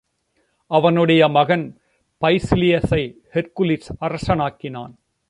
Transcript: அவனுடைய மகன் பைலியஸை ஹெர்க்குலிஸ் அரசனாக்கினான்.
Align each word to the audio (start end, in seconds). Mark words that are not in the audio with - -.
அவனுடைய 0.67 1.27
மகன் 1.27 1.79
பைலியஸை 2.21 3.13
ஹெர்க்குலிஸ் 3.33 3.89
அரசனாக்கினான். 3.99 4.93